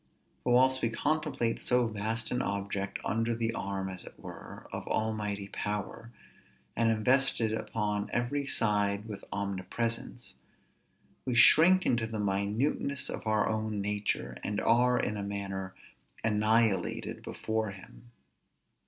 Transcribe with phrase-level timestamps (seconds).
[0.43, 4.87] But whilst we contemplate so vast an object, under the arm, as it were, of
[4.87, 6.09] almighty power,
[6.75, 10.33] and invested upon every side with omnipresence,
[11.23, 15.75] we shrink into the minuteness of our own nature, and are, in a manner,
[16.23, 18.09] annihilated before him.